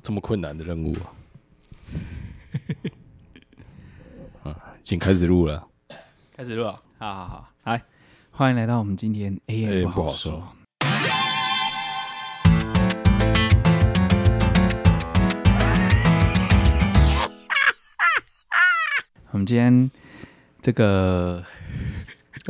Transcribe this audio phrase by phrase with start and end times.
[0.00, 1.10] 这么困难的任务啊！
[4.50, 5.66] 啊，已经开始录了，
[6.36, 7.82] 开始录了，好好好，来，
[8.30, 10.48] 欢迎来到我们今天 AM 不好说。
[19.30, 19.90] 我们今天
[20.62, 21.44] 这个，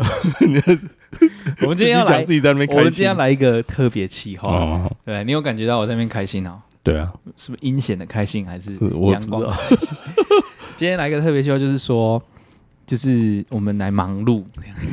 [1.61, 6.63] 我们今天要来自己在那边开心，我们今天要来一个特别企划，哦、对，你有感觉到我在那边开心哦？
[6.83, 8.71] 对啊，是不是阴险的开心还是
[9.11, 9.89] 阳光的开心？
[10.77, 12.23] 今天来一个特别企划，就是说，
[12.87, 14.45] 就是我们来忙碌，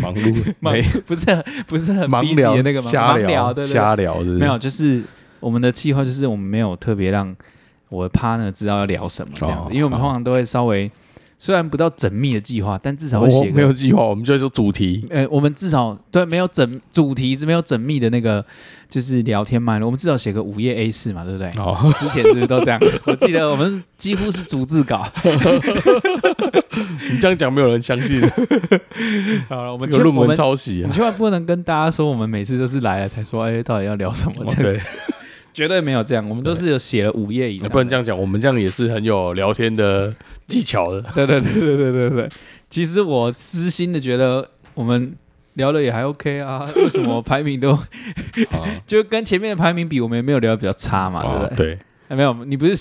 [0.01, 0.81] 忙碌， 没。
[1.05, 1.25] 不是
[1.67, 4.37] 不是很逼的那个忙瞎聊，聊对对瞎聊是是？
[4.37, 5.01] 没有，就是
[5.39, 7.33] 我们的计划，就是我们没有特别让
[7.89, 10.91] 我的 partner 知道要聊什么这样子，哦、因为我们通常都会稍微。
[11.37, 13.51] 虽然不到缜密的计划，但至少会写。
[13.51, 15.05] 没有计划，我们就说主题。
[15.09, 18.43] 呃，我们至少对没有整主题，没有缜密的那个
[18.89, 19.85] 就是聊天脉络。
[19.87, 21.49] 我们至少写个五页 A 四嘛，对不对？
[21.57, 22.79] 哦，之前是不是都这样？
[23.05, 25.07] 我记得我们几乎是逐字稿。
[27.11, 28.21] 你这样讲，没有人相信。
[29.47, 30.87] 好了，我们这个论文抄袭啊！
[30.87, 34.45] 你千万不能跟大家说，我们每次都是来了才说，哎，到底要聊什么？
[34.55, 34.79] 对。
[35.55, 37.69] 绝对没有这样，我们都是有写了五页以上。
[37.69, 40.13] 不能这样讲，我们这样也是很有聊天的
[40.45, 41.01] 技巧的。
[41.15, 42.29] 对对对对对对对。
[42.69, 45.15] 其实我私心的觉得，我们
[45.53, 46.69] 聊的也还 OK 啊。
[46.75, 47.79] 为什么排名都
[48.85, 51.21] 就跟前面的排名比，我们也没有聊的比较差嘛？
[51.23, 51.65] 对不对？
[51.65, 51.79] 对。
[52.17, 52.75] 没有，你不是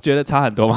[0.00, 0.76] 觉得差很多吗？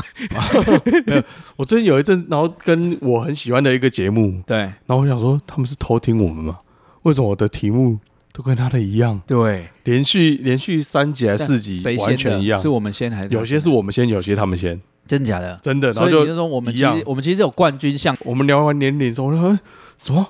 [1.08, 1.23] 没有。
[1.56, 4.58] 我最近有一阵，然后跟我很喜欢的一个节目，对。
[4.58, 6.59] 然后我想说，他们是偷听我们吗？
[7.03, 7.98] 为什么我的题目？
[8.38, 12.60] 都跟他的一样，对，连续连续三集还是四集，完全一样。
[12.60, 13.34] 是我们先还是？
[13.34, 14.80] 有些是我们先，有些他们先。
[15.08, 15.58] 真的假的？
[15.60, 15.90] 真的。
[15.90, 18.16] 所以就是说，我们其实我们其实有冠军相。
[18.24, 19.60] 我们聊完年龄之后，我说
[19.98, 20.28] 什么？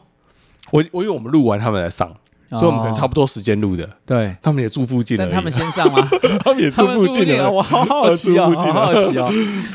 [0.71, 2.15] 我我以为我们录完他们来上。
[2.51, 6.07] 所以我们可能差不多时间录的，对，他们也住附近，但他们先上吗？
[6.43, 7.49] 他们也住附近啊！
[7.49, 9.29] 我好好奇哦，好好奇哦，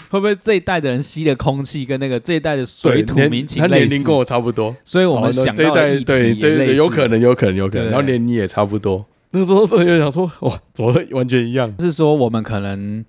[0.08, 9.04] 会不会这一代的人吸的空气跟那个这一代的水土民情，他年龄跟我差不多，所以我们想这一代对这有可能有可能有可能，然后年龄也差不多。
[9.32, 11.72] 那时候就想说，哇，怎么会完全一样？
[11.78, 13.04] 是说我们可能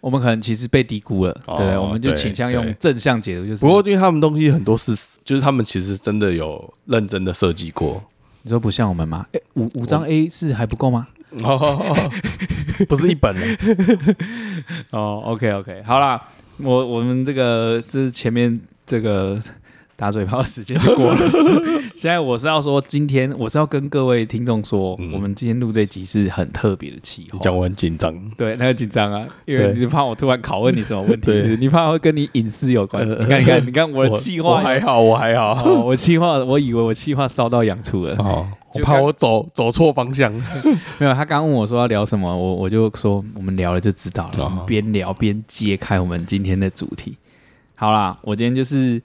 [0.00, 3.60] 我们可能其实被低估了，对，我们就倾向用正向解读，就是。
[3.64, 4.92] 不过因为他们东西很多是，
[5.24, 8.02] 就是他们其实真的有认真的设计过。
[8.46, 9.26] 你说不像我们吗？
[9.32, 11.08] 哎，五五张 A 四还不够吗？
[11.42, 11.84] 哦，
[12.88, 13.44] 不是一本了。
[14.90, 16.22] 哦，OK OK，好啦，
[16.58, 19.42] 我我们这个这是前面这个。
[19.98, 21.18] 打嘴炮时间就过了，
[21.96, 27.38] 现在我是要说，今天我是要跟各位听众说，我们今天录这集是很特别的气候。
[27.38, 33.08] 讲我很紧张，对，那个紧张啊，因为你怕我突然拷问你什么问题，你怕会跟你隐私有关。
[33.08, 38.14] 你看，你看，你看我的企划，我还好，我还好，我企划，我以为我企划烧到痒处了，
[38.74, 40.30] 我怕我走走错方向。
[41.00, 44.44] 没有，他刚问我说要聊什么，我我就说我们聊了就知道了。
[44.44, 47.16] 我们边聊边揭开我们今天的主题。
[47.74, 49.00] 好啦，我今天就是。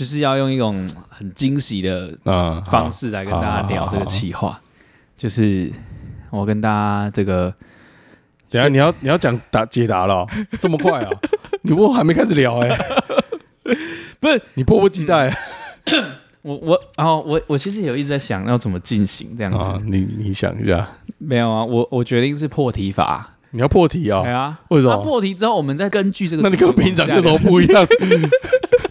[0.00, 2.16] 就是要用一种很惊喜的
[2.64, 4.58] 方式来跟大家聊这个企划，
[5.14, 5.70] 就是
[6.30, 7.52] 我跟大家这个，
[8.48, 10.26] 等下你要你要讲答解答了，
[10.58, 11.10] 这么快啊？
[11.60, 12.78] 你不还没开始聊哎？
[14.18, 15.36] 不是你迫不及待？
[16.40, 20.88] 我我然后我我其实有一直在想要怎么进行这样子，你你想一下？
[21.18, 24.22] 没有啊，我我决定是破题法，你要破题啊？
[24.22, 24.96] 对啊，为什么？
[25.04, 27.86] 破题之后，我们再根据这个，那你跟平常有什么不一样？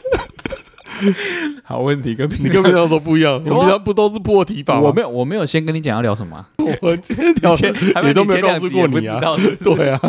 [1.64, 3.34] 好问题，跟你跟平常都不一样。
[3.46, 4.82] 我们平常不都是破题法吗？
[4.82, 6.46] 我没有，我没有先跟你讲要聊什么。
[6.82, 7.70] 我今天聊的
[8.04, 9.20] 你都没有告诉过你啊？
[9.64, 10.00] 对啊，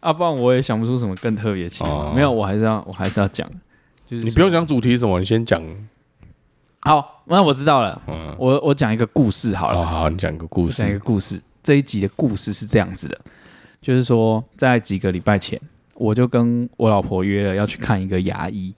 [0.00, 2.12] 啊，不然我也想不出什么更特别的企划。
[2.14, 3.48] 没有，我还是要，我还是要讲。
[4.08, 5.62] 就是你不用讲主题什么，你先讲。
[6.80, 8.00] 好，那我知道了。
[8.38, 9.86] 我我讲一个故事好了。
[9.86, 10.76] 好，你讲一个故事。
[10.76, 11.40] 讲一个故事。
[11.62, 13.18] 这一集的故事是这样子的，
[13.80, 15.58] 就是说，在几个礼拜前，
[15.94, 18.74] 我就跟我老婆约了要去看一个牙医。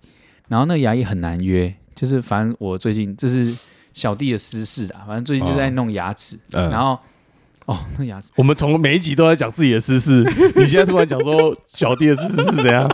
[0.48, 3.54] 然后那个牙医很难约，就是反正我最近这是
[3.92, 6.38] 小弟的私事啊，反正最近就在弄牙齿。
[6.52, 6.98] 嗯、然后
[7.66, 10.22] 哦，那牙齿，我们从每一集都在讲自己的私事，
[10.54, 12.88] 你现在突然讲说小弟的私事是怎样？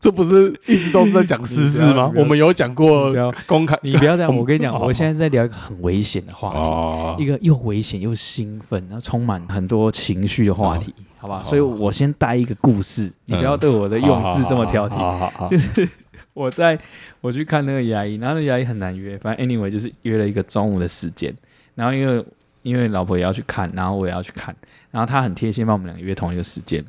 [0.00, 2.10] 这不是一直都是在讲私事吗？
[2.16, 3.14] 我们有讲过
[3.46, 4.36] 公开，你不要这样。
[4.36, 11.42] 我跟你讲，我现在在聊一个很危险的话题，哦、一个又危险又兴奋，然后充满很多情绪的话题，哦、好吧？
[11.44, 15.88] 所以我先带一个故事，你不要对我的用字这么挑剔，好好好，就是。
[16.34, 16.78] 我在
[17.20, 21.34] 我去看那个牙医，然后那个牙医很难约，反正 anyway 就是约了一个中午的时间，
[21.74, 22.24] 然后因为
[22.62, 24.54] 因为老婆也要去看，然后我也要去看，
[24.90, 26.84] 然后他很贴心帮我们两个约同一个时间，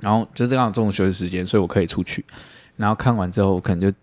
[0.00, 2.24] 然后就这样中午休息时间，所以我可以出去，
[2.76, 3.96] 然后看完之后我可能就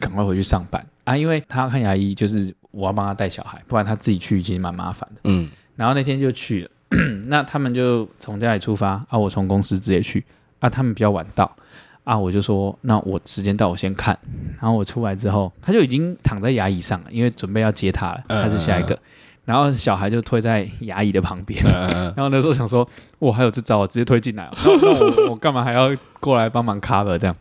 [0.00, 0.84] 赶快回去上班。
[1.04, 6.70] 啊，因为他要看牙医，就是我要帮他带小孩，不然他自己去已经蛮麻烦的，嗯，然后那天就去了，
[7.28, 10.24] 那他们就从家里出发啊，我从公司直接去
[10.58, 11.56] 啊，他们比较晚到
[12.06, 14.16] 啊，我就说那我时间到我先看，
[14.60, 18.96] 然后我出来之后，他就已经躺在牙椅上了，因为准备要接他了，他是下一个。
[19.44, 22.88] 然后小孩就推在牙椅的旁边，嗯、 然后那时候想说，
[23.18, 27.34] 我还有这招，我直接推进来，那我我干嘛还要过来帮忙 cover 这样？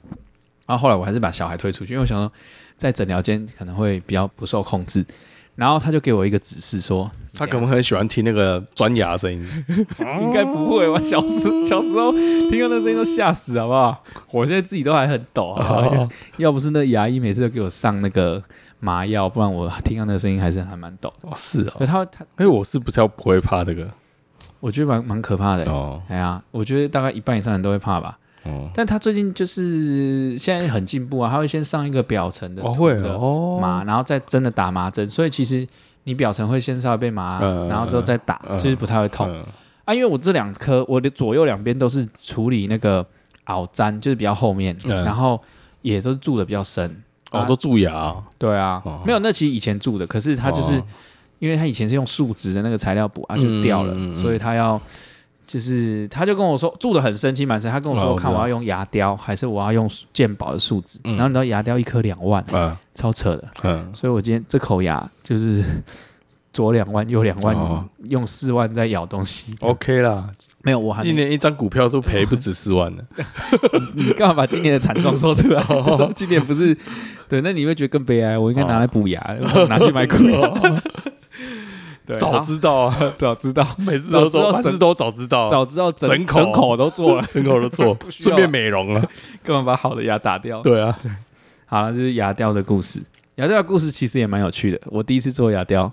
[0.66, 2.32] 然后后来我还是把小孩推出去，因为我想说
[2.76, 5.06] 在诊疗间可能会比较不受控制。
[5.56, 9.40] 然后他就给我一个指示说，他可能很喜欢听那个钻牙的声音，
[10.22, 11.00] 应该不会吧？
[11.02, 14.04] 小时小时候听到那声音都吓死，好不好？
[14.32, 18.44] 我现在自己都还很抖啊，要不是那牙医每次都给我上那个。
[18.82, 21.12] 麻药，不然我听到那个声音还是还蛮抖。
[21.22, 23.90] 哦，是哦，他他，因为我是比较不会怕这个，
[24.60, 25.64] 我觉得蛮蛮可怕的。
[25.72, 28.20] 哦，哎呀，我觉得大概一半以上人都会怕吧。
[28.46, 35.68] 哦，但他最近就是现在很进步啊，他会先上一个表层的，会哦麻，然后再真的打麻针，所以其实
[36.04, 39.30] 你表层会先稍微被麻，然后之后再打，其实不太会痛。
[39.84, 39.94] 啊。
[39.94, 43.06] 因为我这两颗，我的左右两边都是处理那个
[43.46, 45.40] 凹粘，就是比较后面，然后
[45.82, 47.04] 也都是住的比较深。
[47.32, 50.82] 哦，都蛀牙，对啊，没有，那其实以前蛀的，可是他就是，
[51.40, 54.80] 因为他以前是用树脂的那个材料补啊，就掉了，所以他要，
[55.48, 62.44] 就是他就跟我说住的很深，其实蛮深，他跟我说看我要用牙雕还是我要用鉴宝的树脂，然后你知道牙雕一颗两万，
[62.94, 65.64] 超扯的，嗯，所以我今天这口牙就是
[66.52, 67.56] 左两万右两万，
[68.04, 70.30] 用四万在咬东西，OK 啦。
[70.64, 73.04] 没有，我还一年一张股票都赔不止四万呢。
[73.94, 75.64] 你干嘛把今年的惨状说出来？
[76.16, 76.76] 今年不是
[77.30, 78.36] 对，那你会觉得更悲哀。
[78.36, 79.22] 我应该拿来补牙，
[79.70, 80.82] 拿去买股票。
[82.18, 89.10] 早知道啊， 早知道，每次都说，每次都早知道，早知道整口整口都做了， 整口都做， 顺便美容了。
[89.44, 90.62] 干嘛把好的牙打掉？
[90.62, 90.98] 对啊，
[91.66, 93.02] 好了，就是牙雕的故事。
[93.36, 94.80] 牙雕的故事其实也蛮有趣的。
[94.86, 95.92] 我第一次做牙雕，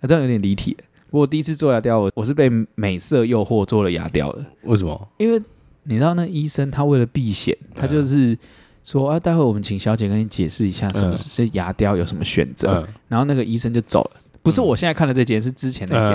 [0.00, 0.76] 那这样有点离题。
[1.10, 4.44] 我第一次做牙雕，我我是被美色诱惑做了牙雕的。
[4.62, 5.08] 为什么？
[5.18, 5.40] 因为
[5.84, 8.36] 你知道，那医生他为了避险，他就是
[8.84, 12.86] 说啊，待会我们请小姐跟你解释一下什么是牙雕，有什么选择。
[13.08, 16.14] 然后那个医生就走了，不是我现在看的这间，是之前那间。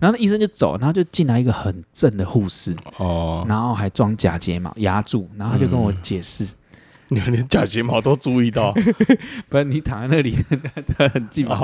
[0.00, 6.46] 然后那医生就走，然后就进来一个很正的护士，哦，然后还装假睫毛压住，然后他就跟我解释。
[7.10, 8.70] 你连假睫毛都注意到，
[9.48, 10.36] 不是你躺在那里，
[10.94, 11.58] 他很近嘛。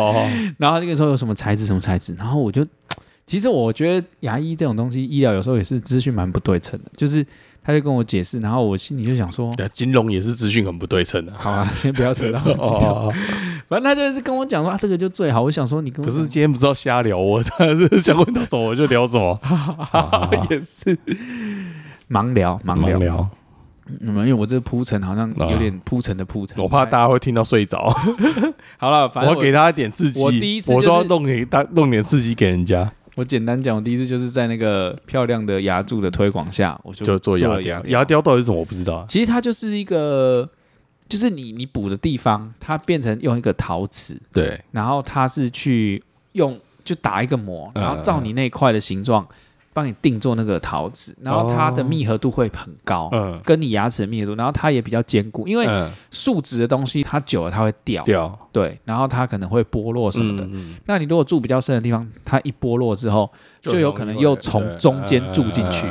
[0.57, 2.15] 然后他就跟你说有什么材质，什么材质。
[2.15, 2.67] 然后我就，
[3.27, 6.91] 其实我觉得牙医这种东西，医疗有时候也是资讯蛮不对称的。
[6.97, 7.23] 就是
[7.63, 11.33] 他就跟我解释，然后我心里就想说，金融也是资讯很不对称的。
[11.35, 13.13] 好啊，先不要扯到哦。
[13.69, 15.43] 反正他就是跟我讲说啊，这个就最好。
[15.43, 19.39] 我想说你跟我，可是今天不知道瞎聊，我当然是想问到什么我就聊什么。
[20.51, 20.97] 也是
[22.11, 23.29] 盲聊，盲聊。
[24.01, 27.95] 嗯，因为我这个铺陈好像有点铺陈的铺陈，我怕大家会听到睡着。
[28.79, 30.23] 好了，反正我给他一点刺激。
[30.23, 32.91] 我第一次我都要弄给他弄点刺激给人家。
[33.15, 37.83] 我简单讲，我第一次就是在那个漂亮的牙柱的推广下，我就就做牙雕。
[37.87, 38.59] 牙雕到底是什么？
[38.59, 39.05] 我不知道。
[39.09, 40.49] 其实它就是一个，
[41.09, 46.03] 就是你你补的地方，它变成用一个陶瓷，对，然后它是去
[46.33, 49.27] 用就打一个模，然后照你那块的形状。
[49.75, 55.67] 帮你定做那个陶瓷，然后它的密合度会很高，嗯，跟你牙齿的密合度，然后它也比较坚固，因为
[56.13, 60.49] 树脂的东西它久了它会掉，掉，对，然后它可能会剥落什么的。
[60.87, 63.29] 那你如果住比较深的地方，它一剥落之后，
[63.61, 65.89] 就有可能又从中间住进去，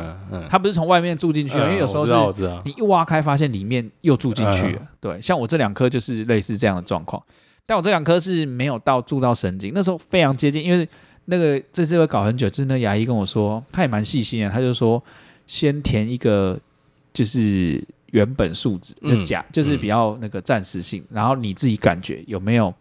[0.50, 7.22] 它不是从外面住进去，因为有时候是你一挖开发现里面又住进去了，对，像我这两颗就是类似这样的状况，
[7.66, 10.88] 但我这两颗是没有到住到神经，那时候非常接近，因为。
[11.26, 15.02] 那个这次会搞很久，就是那牙医跟我说，他也蛮细心的，他就说
[15.48, 16.60] 先填一个
[17.14, 22.74] 就是原本数值的假，嗯、就是比较那个暂时性，嗯、然后你自己感觉有没有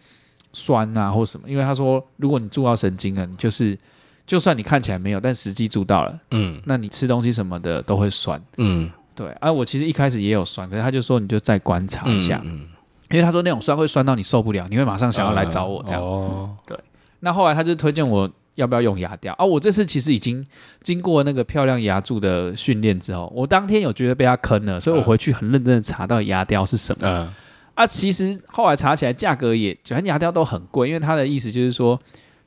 [0.53, 1.49] 酸啊或什么？
[1.49, 3.79] 因为他说如果你蛀到神经了，你就是
[4.27, 9.31] 就算你看起来没有，但实际蛀到了，嗯，那你吃东西什么的都会酸，嗯，对。
[9.41, 12.69] 啊，我其实一开始也有酸，可是他就说你就再观察一下，嗯，嗯
[13.11, 16.79] 因为他说那种酸会酸到你受不了，你会马上想要来找我这样，嗯、哦，对。
[17.25, 19.45] 那后来他就推荐我要不要用牙雕啊？
[19.45, 20.45] 我这次其实已经
[20.83, 27.07] 经过那个漂亮牙柱的训练之后，我当天有觉得被他坑了，所以我回去很认真的查到牙雕是什么。
[27.07, 27.33] 嗯、
[27.75, 31.99] 啊，其实后来查起来价格也，反正牙雕都很贵，因为他的意思就是说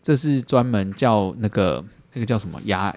[0.02, 2.94] 这是专门叫那个那个叫什么牙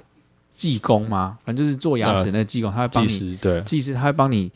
[0.51, 1.39] 技工吗？
[1.45, 4.51] 反正就是做牙齿那个技工，他会帮你，对，技师他会帮你。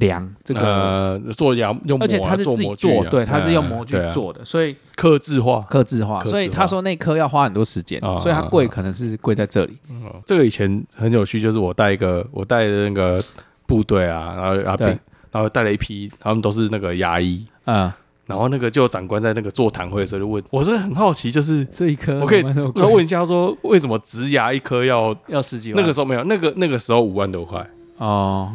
[0.00, 0.28] 量。
[0.42, 9.78] 这个做牙用，而且他是自己做，对，他是用模具做的，所以刻字化，刻字化，所以他说那颗要花很多时间，所以它贵可能是贵在这里。
[10.26, 13.22] 这个以前很有趣，就是我带一个，我带的那个
[13.66, 14.88] 部队啊，然后阿兵，
[15.30, 22.42] 然后带了一批，他们都是那个牙医，啊，然后那个就长官在那个座谈会的时候就问，我是很好奇，就是这一颗我可以
[22.74, 25.80] 我问一下，说为什么植牙一颗要要十几万？
[25.80, 27.64] 那个时候没有，那个那个时候五万多块。
[27.98, 28.50] 哦。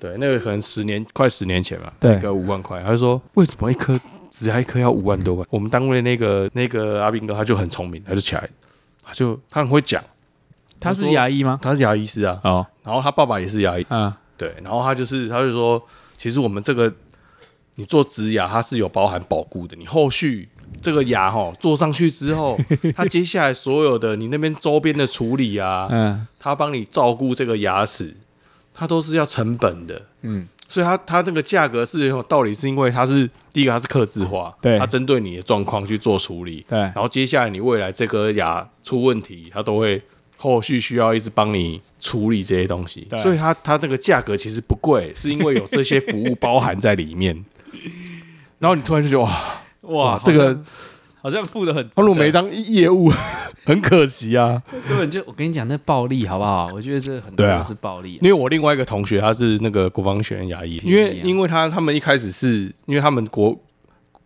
[0.00, 2.82] 对，那个可能十年快十年前吧，对，一个五万块。
[2.82, 3.98] 他就说为什么一颗
[4.30, 5.44] 植牙一颗要五万多块？
[5.50, 8.48] 我们单位那个那个阿斌哥他就很聪明，他就起来，
[9.02, 10.02] 他就他很会讲。
[10.80, 11.58] 他是牙医吗？
[11.62, 12.40] 他是牙医师啊。
[12.44, 13.86] 哦，然后他爸爸也是牙医。
[13.90, 15.82] 嗯，对，然后他就是他就说，
[16.16, 16.92] 其实我们这个。
[17.80, 19.76] 你做植牙，它是有包含保固的。
[19.76, 20.48] 你后续
[20.82, 22.58] 这个牙哈做上去之后，
[22.96, 28.16] 他接下来所有的你那边周边的处理啊， 嗯，他帮你照顾这个牙齿，
[28.78, 40.00] 它都是要成本的，嗯，所以它它那个价格是有道理，是因为它是第一个它是刻字化，对，它针对你的状况去做处理，对，然后接下来你未来这颗牙出问题，它都会
[40.36, 47.44] 后续需要一直帮你处理这些东西，所以它它那个价格其实不贵，是因为有这些服务包含在里面。
[48.60, 50.58] 然后你突然就觉得哇哇，这个
[51.28, 53.10] 好像付的很，如果没当业务，
[53.66, 54.62] 很可惜啊。
[54.88, 56.70] 根本就我跟你讲，那暴利好不好？
[56.72, 58.14] 我觉得这很多都是暴利。
[58.22, 63.54] 因为我另外一个同学他是那个国防学院牙医，因为因为他他们一开始是因为他们国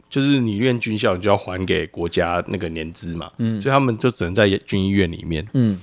[0.09, 5.81] 就是你念军校，你就要还给国家那个年资嘛，嗯，所以他们就只能在军医院里面，嗯，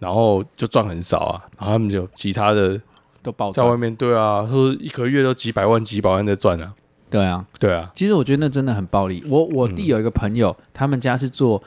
[0.00, 2.80] 然后就赚很少啊，然后他们就其他的。
[3.22, 6.72] 都爆在外面，对啊，说一个月都几百万、几百万在赚啊，
[7.10, 7.90] 对啊，对啊。
[7.94, 9.22] 其实我觉得那真的很暴力。
[9.28, 11.62] 我我弟有一个朋友，嗯、他们家是做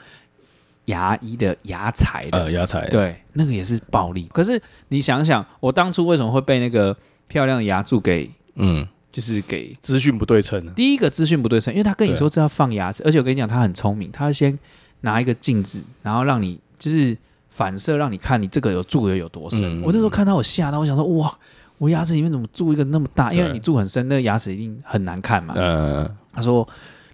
[0.86, 4.28] 牙医的牙材的，呃，牙材，对，那个也是暴力。
[4.32, 6.96] 可是你想想，我当初为什么会被那个
[7.28, 10.64] 漂亮的牙柱给，嗯，就是给资讯不对称？
[10.74, 14.58] 第一个资讯不对称，因为他跟你说这要放牙齿，而且我跟你讲，他很聪明，他先
[15.02, 17.16] 拿一个镜子，然后让你就是。
[17.54, 19.78] 反射让你看你这个有蛀的有多深。
[19.78, 21.32] 嗯、我那时候看到我吓到，我想说哇，
[21.78, 23.32] 我牙齿里面怎么蛀一个那么大？
[23.32, 25.54] 因为你蛀很深，那个牙齿一定很难看嘛。
[25.56, 26.66] 呃、他说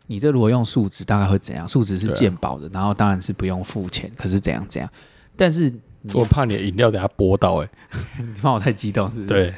[0.06, 1.66] 你这如果用树脂大概会怎样？
[1.66, 4.10] 树脂是鉴宝的，然后当然是不用付钱。
[4.16, 4.90] 可是怎样怎样？
[5.36, 5.72] 但是
[6.14, 9.28] 我怕你的饮料等下播到哎、欸， 你怕我太激动是不是？
[9.28, 9.54] 对，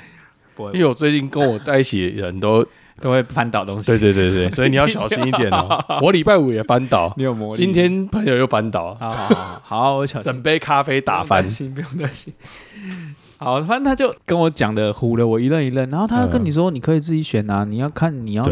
[0.72, 2.66] 因为我最近跟我在一起的人都。
[3.00, 5.84] 都会翻倒东西，对对对对， 所以你要小心一点哦。
[6.00, 7.60] 我礼拜五也翻倒，你有魔力。
[7.60, 10.30] 今天朋友又翻倒，好好好，好，我小心。
[10.30, 11.42] 整杯咖啡打翻，
[11.74, 12.32] 不用担心。
[13.42, 18.44] 好，反正他就跟我讲的唬了我一愣一愣，然后他跟你说你可以自己选啊，你要看你要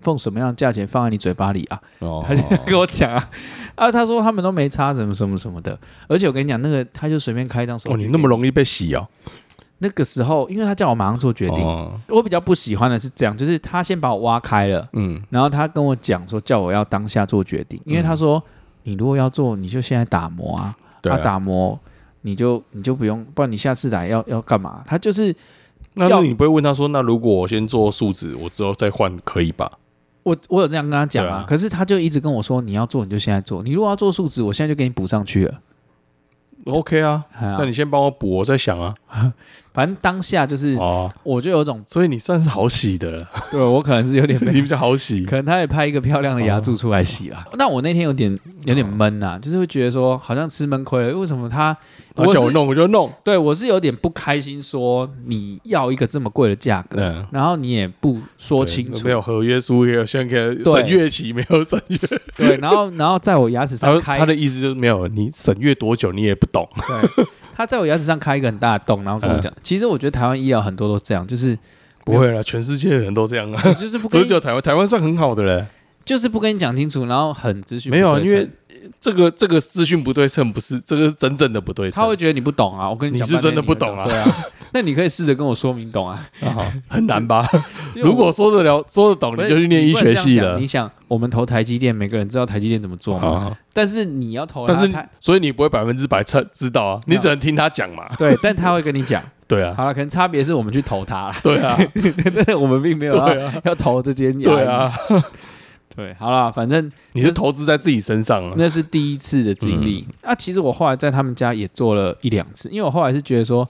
[0.00, 1.80] 放什么样的价钱放在你嘴巴里啊。
[2.00, 3.28] 哦， 他就跟我讲啊，
[3.74, 7.94] 啊，他说他们都没差什么什么什么的，而且我跟你讲那个他就随便开一张手机。
[7.94, 9.08] 哦，你那么容易被洗哦。
[9.78, 18.42] 那个时候，因为他叫我马上做决定，哦、我比较不喜欢的是这样，就是他先把我挖开了，嗯，然后他跟我讲说，叫我要当下做决定，因为他说，
[18.84, 21.78] 你如果要做，你就现在打磨啊，他、打磨，
[22.26, 24.82] 你就你就不用，不然你下次来要要干嘛？
[24.84, 25.32] 他就是，
[25.94, 29.70] 那那你不会问他说，那如果我先做数值，我之后再换可以吧？
[30.24, 35.60] 我我有这样跟他讲啊，啊可是他就一直跟我说，你要做你就现在做，你如果要做数值，我现在就给你补上去了。
[36.66, 38.92] OK 啊，那你先帮我补，我再想啊。
[39.76, 43.30] 反正当下就是，哦我就有种，所以你算是好洗的了。
[43.50, 47.46] 对，我可能是有点，你比较好洗，可能他也拍一个漂亮的牙柱出来洗了。
[47.58, 51.14] 那我那天有点有点闷呐，就是会觉得说好像吃闷亏了。
[51.14, 51.76] 为什么他
[52.14, 53.12] 我叫我弄我就弄？
[53.22, 61.98] 对我是有点不开心，说你要一个这么贵的价格，然后你也不说清楚，没有合约书，也有先给审阅期，没有审阅。
[62.34, 66.66] 对，然后然后在我牙齿上开，他的意思就是没有你审阅多久，你也不懂。
[66.74, 67.26] 对。
[67.56, 71.58] 他在我牙齿上开一个很大的洞，然后跟我讲，其实我觉得台湾医疗很多都这样，就是
[72.04, 75.66] 不会了，全世界的人都这样啊，就是不，不是只有台湾，台湾算很好的嘞，
[76.04, 78.46] 就是不跟你讲清楚，然后很咨询没有，因为。
[79.00, 82.02] 这个这个资讯不对称，不是这个是真正的不对称。
[82.02, 84.04] 他会觉得你不懂啊，我跟你讲，你是真的不懂啊。
[84.04, 86.18] 对啊， 那你可以试着跟我说明懂啊。
[86.88, 87.46] 很难吧？
[87.94, 90.58] 如果说得了、说得懂，你就去念医学系了。
[90.58, 93.56] 你想，我们投台积电，每个人知道台积电怎么做吗？
[93.72, 98.04] 但是你要投，但是所以你不会百分之百知道啊，你只能听他讲嘛。
[98.16, 99.22] 对，但他会跟你讲。
[99.48, 99.74] 对啊。
[99.76, 101.32] 好了，可能差别是我们去投他。
[101.42, 101.78] 对啊。
[102.34, 104.36] 但是我们并没有要要投这间。
[104.40, 104.90] 对啊。
[105.96, 110.06] 对，好了，反正你是投资在自己身上了，那是第一次的经历。
[110.22, 113.66] 那、嗯啊、其实我后来在他们家也做了一两次，因为我后来是觉得说，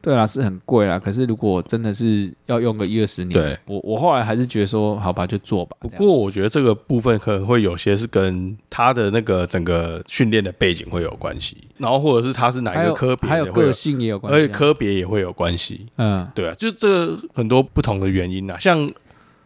[0.00, 0.98] 对啦，是很贵啦。
[0.98, 5.76] 可是如果真的是要用个一二十年，对我我后来还是觉得说，好吧，就做吧。
[5.80, 15.86] 不过我觉得这个部分可能会有些是跟他的那个整个训练的背景会有关系，然后或者是他是哪一个科别，还有个性也有关系、啊，而且科别也会有关系。
[15.96, 18.90] 嗯，对啊，就这很多不同的原因啊，像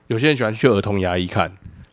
[0.06, 1.50] 有些人喜欢去儿童牙医看。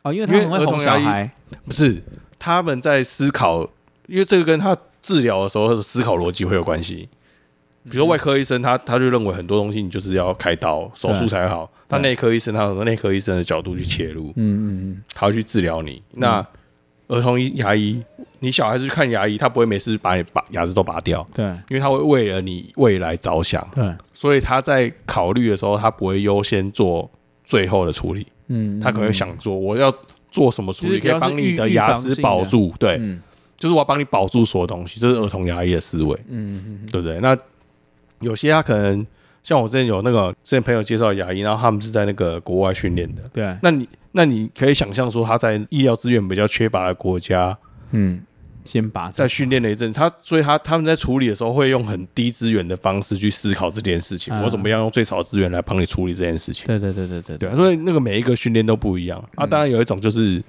[0.08, 1.30] 哦，因为他们会哄小孩，
[1.66, 2.02] 不是
[2.40, 3.62] 他们在思考，
[4.08, 7.10] 因为这个跟他治疗的时候的思考逻辑会有关系。
[7.84, 11.70] 比如说外科医生他，他他就认为很多东西你就是要开刀手术才好。
[11.88, 16.02] 但内科医生他从内科医生的角度去切入，嗯嗯嗯，他会去治疗你。
[16.12, 16.46] 那
[17.08, 18.04] 儿童牙医，
[18.40, 27.10] 你小孩子去看牙医，他不会每次把你把牙齿都拔掉，对，因为他会为了你未来着想，对，所以他在考虑的时候，他不会优先做
[27.46, 29.94] 最后的处理，嗯，他可能会想做我要
[30.32, 32.98] 做什么处理，可以帮你的牙齿保住，对，
[33.58, 37.20] 就是我要帮你保住所有东西，这是儿童牙医的思维，嗯嗯，对不对？
[37.20, 37.38] 那
[38.22, 39.06] 有些他可能
[39.44, 43.88] 像我之前有那个之前朋友介绍牙医，然后他们是在那个国外训练的，对，那你。
[44.14, 47.56] 那你可以想象说，他在医疗资源比较缺乏的国家，
[47.92, 48.20] 嗯，
[48.68, 56.68] 先把在训练了一阵，他所以他他们在处理的时候会用很低资源的方式去思考这件事情，我怎么样用最少资源来帮你处理这件事情？
[56.68, 59.48] 对对对对对对，所以那个每一个训练都不一样啊。
[59.48, 60.44] 当然有一种就是。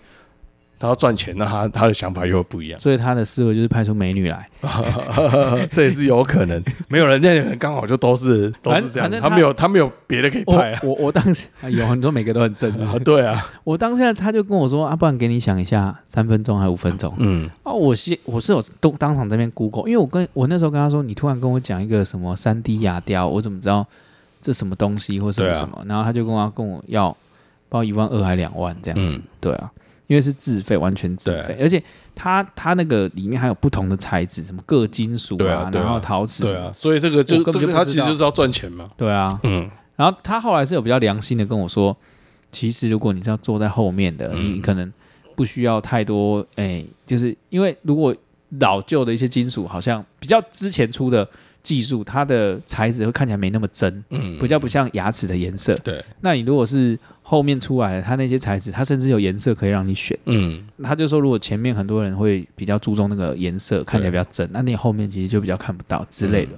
[0.78, 4.48] 他要赚钱，那他他的想法又不一样，所以他的思维就是派出美女来，
[5.72, 6.62] 这也是有可能。
[6.88, 10.80] 没有人那人刚好就都是 都是这样，他，他没有他没有别的可以派啊。
[10.82, 13.44] 我我当时有很多每个都很正 啊，对啊。
[13.64, 17.12] 我当下他就跟我说啊，不然给你想一下，三分钟还是五分钟？
[17.18, 23.86] 嗯，哦，我是我是有都当场这边 Google，因为我跟我那时候跟他说，你突然跟我讲一个什么三 D 牙雕，我怎么知道
[24.40, 25.82] 这什么东西或什么什么？
[25.86, 27.14] 然后他就跟我跟我要
[27.68, 29.70] 报一万二还两万这样子，对啊。
[30.08, 31.80] 因为是自费，完全自费，而且
[32.14, 41.96] 它它那个里面还有不同的材质，什么铬金属啊，然后陶瓷，对啊，所以这个就这个它其实就是要赚钱嘛，对啊，嗯，然后他后来是有比较良心的跟我说，
[42.50, 44.90] 其实如果你是要坐在后面的，你可能
[45.36, 48.16] 不需要太多，哎，就是因为如果
[48.60, 51.28] 老旧的一些金属，好像比较之前出的
[51.68, 56.98] 技术，它的材质会看起来没那么真，嗯，比较不像牙齿的颜色，对，那你如果是。
[57.30, 60.18] 后面出来的，它那些材质，它甚至有颜色可以让你选。
[60.24, 66.52] 嗯，他就说，如果前面很多人会比较注重那个颜色，看起来比较真，那你后面其实就比较看不到之类的。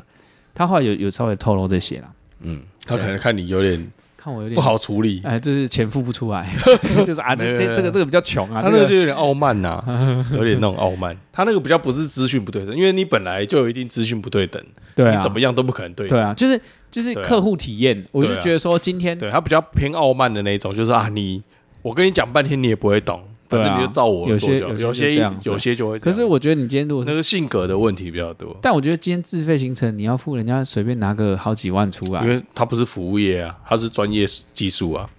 [0.54, 2.14] 他后来有有稍微透露这些了。
[2.42, 3.84] 嗯，他可能看你有点
[4.20, 6.46] 看我有点不好处理，哎，就是钱付不出来，
[7.06, 9.82] 就是啊，这这这个这个比较穷啊，他那个就有点傲慢呐，
[10.36, 11.16] 有点那种傲慢。
[11.32, 14.62] 他那个比较不是资讯不对等，因为你本来就有一定资讯不对等，
[14.94, 16.18] 对，你怎么样都不可能对等。
[16.18, 16.60] 对啊，就是。
[16.90, 21.40] 就是客户体验，我就觉得说今天对他比较偏傲慢的那种，就是啊，你
[21.82, 24.32] 我跟你讲半天你也不会懂，反正你就照我做。
[24.32, 25.98] 有些有些有些就会。
[25.98, 35.10] 可是我觉得你今天如果那个性格的问题比较多，但我觉得今天自费行程你要付人家随便拿个好几万出来，因为他不是服务业啊，他是专业技术啊。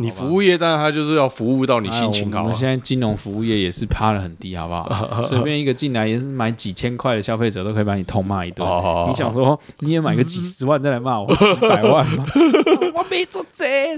[0.00, 2.42] 你服务业，当然他就是要服务到你心情好。
[2.42, 5.20] 我们现在金融服务业也是趴得很低，好不好？
[5.22, 8.66] 随便一个进来也是买几千块的消费者都可以把你痛骂一顿。
[9.08, 12.24] 你想说你也买个几十万再来骂我 几百万吗？
[12.96, 13.94] 我没做贼，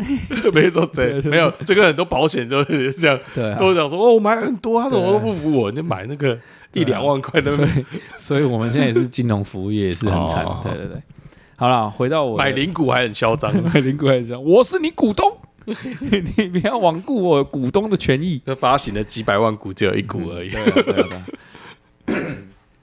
[0.53, 6.37] 没做贼，没有这个很多保险都是这样，对，都是讲说哦，我买很多，他怎么都不服我，你就买那个
[6.73, 7.49] 一两万块的。
[7.53, 7.69] 所以，
[8.17, 10.45] 所以我们现在也是金融服务业也是很惨。
[10.65, 11.01] 对对对，
[11.55, 15.31] 好了，回到我买零股还很嚣张，买零股还很嚣张，我是你股东。
[16.37, 18.41] 你不要罔顾我股东的权益。
[18.45, 20.51] 那发行了几百万股，只有一股而已。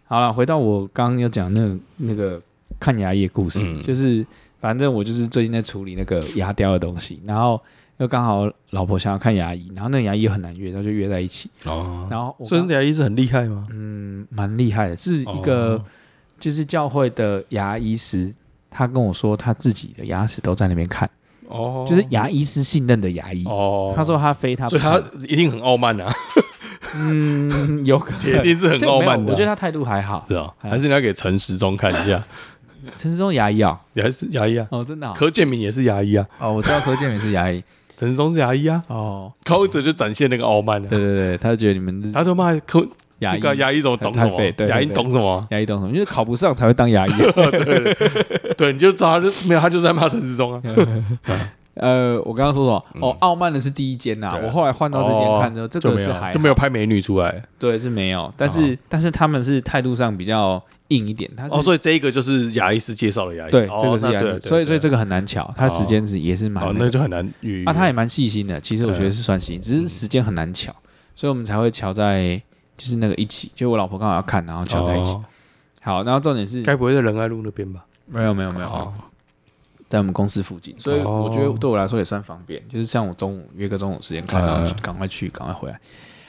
[0.05, 2.41] 好了，回到我刚刚要讲那个、那个
[2.79, 4.25] 看牙医的故事，嗯、就是
[4.59, 7.61] 反正我就是最近在处理那个牙雕的东西，然后
[7.97, 11.49] 又刚好老婆想要看牙医，然后那个牙医又很难约，然后就约在一起。
[11.65, 13.67] 哦，然后所以那牙医是很厉害吗？
[13.71, 15.79] 嗯，蛮厉害的，是一个
[16.39, 18.33] 就是教会的牙医师，
[18.71, 21.07] 他跟我说他自己的牙齿都在那边看。
[21.49, 23.43] 哦，就是牙医师信任的牙医。
[23.45, 26.11] 哦，他说他非他，所以他一定很傲慢啊。
[26.95, 29.31] 嗯，有可能，铁定是很傲慢的。
[29.31, 32.23] 我觉得他态度还好，是啊，还是你要给陈时中看一下。
[32.95, 34.65] 陈时中牙医啊，也是牙医啊。
[34.71, 35.11] 哦，真的。
[35.13, 36.25] 柯建铭也是牙医啊。
[36.39, 37.61] 哦，我知道柯建铭是牙医，
[37.97, 38.81] 陈时中是牙医啊。
[38.87, 40.81] 哦，柯哲就展现那个傲慢。
[40.81, 42.87] 对对对，他就觉得你们，他说骂柯
[43.19, 44.41] 牙医，牙医怎么懂什么？
[44.67, 45.47] 牙医懂什么？
[45.51, 45.91] 牙医懂什么？
[45.93, 47.11] 因为考不上才会当牙医。
[47.11, 47.95] 对
[48.57, 50.61] 对，你就知道他就没有，他就在骂陈时中啊。
[51.75, 53.07] 呃，我刚刚说什么？
[53.07, 54.37] 哦，傲慢的是第一间呐。
[54.43, 57.41] 我后来换到这间看之后，这个是还就没有拍美女出来。
[57.57, 58.33] 对，是没有。
[58.35, 61.29] 但是但是他们是态度上比较硬一点。
[61.37, 63.51] 他哦，所以这一个就是牙医师介绍的牙医。
[63.51, 64.39] 对，这个是牙医。
[64.41, 67.25] 所以所以这个很难巧，他时间是也是蛮那就很难
[67.65, 68.59] 啊，他也蛮细心的。
[68.59, 70.75] 其实我觉得是算细心，只是时间很难巧，
[71.15, 72.41] 所以我们才会巧在
[72.79, 73.51] 就是那个一起。
[73.53, 75.15] 就我老婆刚好要看，然后乔在一起。
[75.81, 77.85] 好，然后重点是该不会在仁爱路那边吧？
[78.07, 78.93] 没有没有没有。
[79.87, 82.61] 在我们公司附近，所以我觉得对我来说也算方便。
[82.69, 85.79] 就是像我中午约个中午时间看到，赶快去，赶快回来。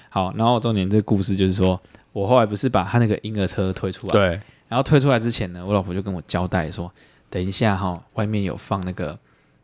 [0.09, 1.79] 好，然后重点这个故事就是说，
[2.13, 6.91] 我后来不是把他那个婴儿车推出来，对，然后推出来之前呢，我老婆就跟我交代说，
[7.29, 9.19] 等一下哈，外面有放那个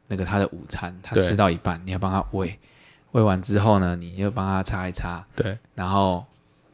[0.08, 2.58] 那个他的午餐，他吃到一半，你要帮他喂，
[3.12, 6.22] 喂完之后呢，你就帮他擦一擦，对，然后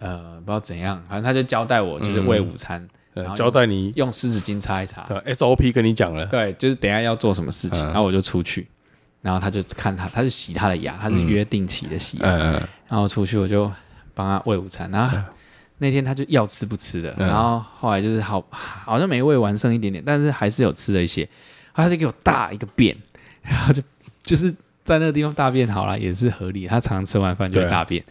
[0.02, 2.86] 呃不知道怎样，反正他就交代我就是喂午餐。
[3.14, 5.02] 然后交代你用湿纸巾擦一擦。
[5.02, 6.24] 对，SOP 跟你讲了。
[6.26, 8.66] 对，就是等下要做什么事情，然后我就出去，
[9.20, 12.26] 然后他就看他，他是洗他的牙，他是约定期的洗牙。
[12.88, 13.70] 然后出去我就
[14.14, 15.18] 帮他喂午餐，然后
[15.76, 21.28] 那天他就要吃不吃的，然后后来就是好好像没喂完，剩一点点，但是还是有吃了一些，
[21.74, 22.96] 他就给我大一个便，
[23.42, 23.82] 然后就
[24.22, 24.50] 就是
[24.84, 26.66] 在那个地方大便好了，也是合理。
[26.66, 28.02] 他常常吃完饭就会大便，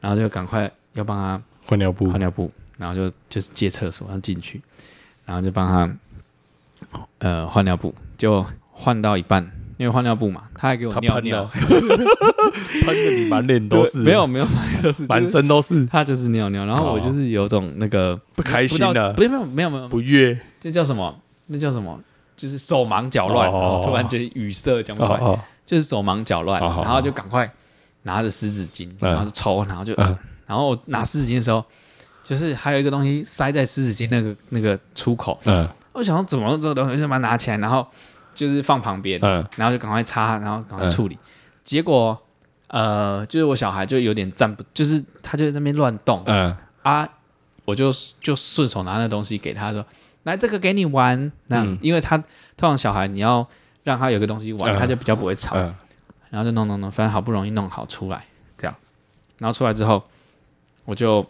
[0.00, 2.50] 然后就赶快要帮他换尿布，换尿布。
[2.78, 4.62] 然后就就是借厕所，然后进去，
[5.26, 5.96] 然后就帮他
[7.18, 9.42] 呃换尿布，就换到一半，
[9.78, 19.88] 因为换尿布嘛，他还给我尿尿，喷的 你满脸都是，没有没有满脸都是，满身都是，他就是尿尿，然后我就是有种那个不开心的，不是没有没有没有。
[19.88, 21.18] 不悦，这叫什么？
[21.46, 22.00] 那叫什么？
[22.36, 25.18] 就是手忙脚乱，然后突然间语塞讲不出来，
[25.66, 27.50] 就是手忙脚乱，然后就赶快
[28.04, 29.92] 拿着湿纸巾，然后就抽，然后就，
[30.48, 31.64] 然后我拿湿纸巾的时候。
[32.24, 37.86] 就是还有一个东西塞在湿纸巾那个那个出口，嗯，我想说怎么用这个东西，就把它拿起来，然后
[38.34, 41.14] 就是放旁边，嗯，然后就赶快擦，然后赶快处理。
[41.14, 41.24] 嗯、
[41.64, 42.20] 结果
[42.66, 46.54] 呃，就是我小孩就有点站不，就是他就在那边乱动，嗯。
[46.82, 47.08] 啊，
[47.64, 49.82] 我就就顺手拿那东西给他说，
[50.24, 53.46] 来这个给你玩，那、嗯、因为他通常小孩你要
[53.84, 55.74] 让他有个东西玩，嗯、他就比较不会吵，嗯、
[56.28, 58.22] 然后就弄弄弄，反正好不容易弄好出来，
[58.58, 58.76] 这样，
[59.38, 60.04] 然后出来之后
[60.88, 61.22] 我就。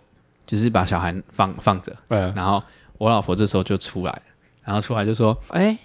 [0.49, 2.63] 就是把小孩放放着，嗯、然后
[2.97, 4.23] 我老婆这时候就出来，
[4.65, 5.77] 然后出来就说：“哎，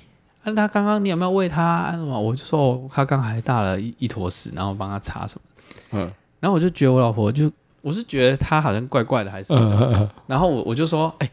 [0.46, 1.92] 那他刚刚你有没有喂他？
[1.92, 5.64] 什么？”我就说：“哦、他刚还大了一一坨屎，然后帮他擦什么。”
[6.00, 6.10] 嗯，
[6.40, 9.98] 然后我就觉得我老婆就我是觉得他好像怪怪的，还是什么的。
[10.00, 11.30] 嗯、 然后我我就说：“哎，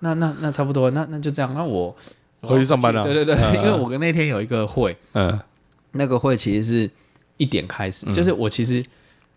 [0.00, 1.54] 那那那差不多，那那就这样。
[1.54, 1.94] 那我
[2.40, 5.38] 回去上班了。”对对对，嗯、因为我跟那天有一个会，嗯，
[5.92, 6.90] 那个会其实是
[7.36, 8.84] 一点开始，嗯、就是我其实。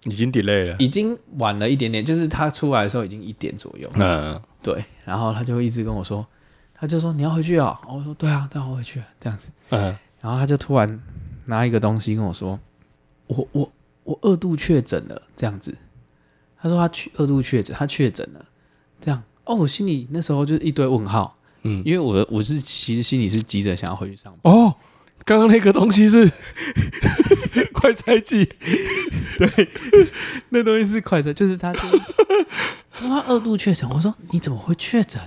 [0.05, 3.89] 已经 delay 了，已经晚了一点点，就是他出来的时候已经一点左右。
[3.95, 6.25] 嗯，对，然后他就一直跟我说，
[6.73, 9.49] 他就说你要回去啊，我说对啊，对啊，我回去这样子。
[9.71, 10.99] 嗯，然后他就突然
[11.45, 12.59] 拿一个东西跟我说，
[13.27, 13.71] 我我
[14.03, 15.75] 我二度确诊了这样子。
[16.57, 18.45] 他说他去二度确诊，他确诊了
[18.99, 19.21] 这样。
[19.43, 21.37] 哦，我心里那时候就是一堆问号。
[21.63, 24.53] 嗯，因为我我是其实心里是急着想要回去上班。
[24.53, 24.75] 哦，
[25.23, 26.31] 刚刚那个东西是
[27.73, 28.47] 快筛剂。
[29.37, 29.69] 对，
[30.49, 31.87] 那东西是快筛，就是他，他
[32.99, 33.89] 说他二度确诊。
[33.89, 35.21] 我说你怎么会确诊？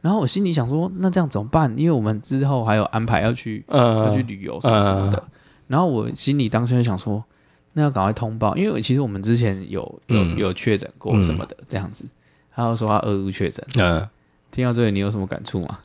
[0.00, 1.72] 然后我心里想说，那这样怎么办？
[1.78, 5.18] 因为我们之后还有安排要去，呃、要去旅游什么什么的。
[5.18, 5.28] 呃、
[5.68, 7.22] 然后我心里当时就想说，
[7.74, 12.04] 那要赶快通报，因为其实我们之前有有有确诊过什么的，这样子。
[12.54, 13.64] 他又说他二度确诊。
[13.76, 14.10] 嗯、呃，
[14.50, 15.78] 听到这里你有什么感触吗？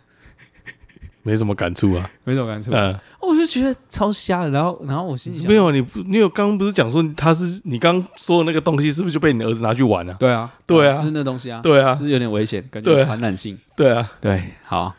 [1.27, 2.71] 没什么感触啊，没什么感触。
[2.71, 4.49] 嗯，我就觉得超瞎的。
[4.49, 10.13] 然后，然后我心里想，没有你，你有刚刚不是讲说他是你刚说的那个东西，是不是就被你儿子拿去玩了？
[10.13, 13.59] 对啊，对啊，就是那东西啊，对啊，是有点危险，感觉传染性。
[13.75, 14.95] 对啊，对，好，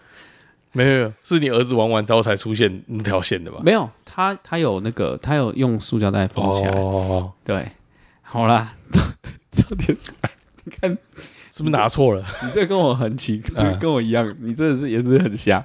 [0.73, 3.61] 没有没有，是你儿子玩完之后才出现那条线的吧？
[3.65, 6.73] 没有，他他有那个，他有用塑胶袋封起来。
[6.73, 7.67] 哦，对，
[8.21, 8.75] 好啦，
[9.51, 10.13] 重点是，
[10.65, 10.91] 你看
[11.51, 12.23] 是不是拿错了？
[12.45, 13.41] 你这跟我很奇，
[13.81, 15.65] 跟我一样，你真的是也是很瞎。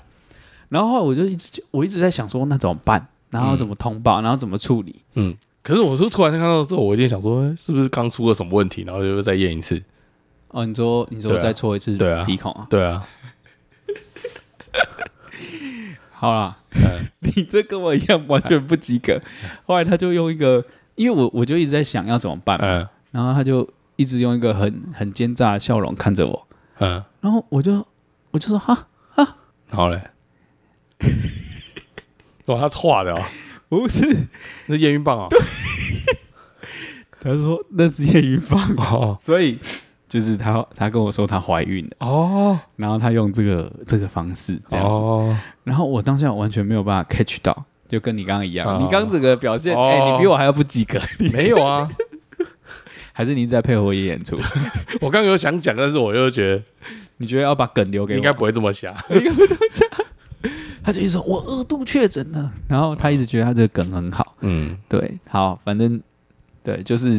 [0.73, 3.07] 然后我就一直就我一直在想说，那怎么办？
[3.29, 4.21] 然后怎么通报？
[4.21, 4.95] 然后怎么处理？
[5.13, 8.81] 嗯，可是我说突然看到之后，我一定想说，是不是刚出了什么问题？
[8.81, 9.79] 然后就再验一次。
[10.47, 11.95] 哦，你说你说再戳一次？
[11.95, 12.65] 对啊，鼻孔啊？
[12.71, 13.07] 对啊。
[16.11, 16.57] 好啦，
[17.21, 19.21] 你这跟我一样完全不及格。
[19.65, 22.57] 后来他就用一个，因为我我就一直在想要怎么办。
[22.59, 22.87] 嗯。
[23.11, 26.47] 然后他就一直用一个很很奸诈的笑容看着我。
[26.79, 27.03] 嗯。
[27.21, 27.85] 然后我就
[28.31, 29.37] 我就说哈哈。
[29.69, 30.01] 好嘞。
[32.47, 33.29] 哇，他是画的啊？
[33.69, 34.27] 不是，
[34.67, 35.27] 那是验孕棒啊。
[37.19, 38.61] 他说那是验孕棒。
[38.77, 39.57] 哦，所以
[40.09, 42.07] 就是他他跟我说他怀孕了。
[42.07, 44.99] 哦，然后他用这个这个方式这样子，
[45.63, 50.99] 然后我当下完全没有办法 catch 到，就跟你刚刚一样，你刚整个表现，哎，你比我还要不及格，
[51.31, 51.89] 没有啊？
[53.15, 54.35] 还是你在配合我演出？
[54.99, 56.63] 我刚刚有想讲，但是我又觉得，
[57.17, 59.85] 你觉得要把梗留给我，应该不会这么瞎，应该不会这么瞎。
[60.83, 64.35] 他就一直说：“我二度确诊了。”然后他一直觉得他这个梗很好。
[64.41, 66.01] 嗯，对，好，反正
[66.63, 67.15] 对，就是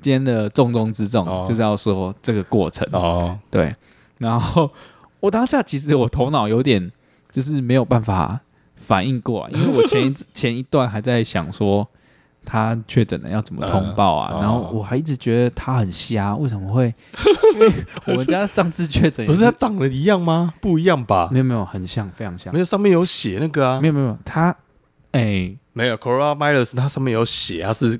[0.00, 2.86] 今天的重中之重，哦、就是要说这个过程。
[2.92, 3.74] 哦，对。
[4.18, 4.70] 然后
[5.20, 6.92] 我当下其实我头脑有点
[7.32, 8.40] 就是没有办法
[8.76, 11.88] 反应过来，因为我前一 前一段还在想说。
[12.44, 14.38] 他确诊了要怎么通报啊？
[14.40, 16.92] 然后我还一直觉得他很瞎，为什么会？
[17.54, 17.72] 因为
[18.06, 20.54] 我们家上次确诊不是他长得一样吗？
[20.60, 21.28] 不一样吧？
[21.32, 22.52] 没有没有，很像，非常像。
[22.52, 23.80] 没有上面有写那个啊？
[23.80, 24.54] 没有没有，他
[25.12, 27.98] 哎，没有 coronavirus，它上面有写，它是